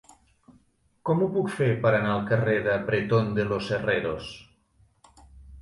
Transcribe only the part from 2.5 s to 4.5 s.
de Bretón de los Herreros?